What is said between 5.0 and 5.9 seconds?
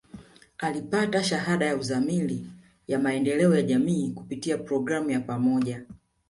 ya pamoja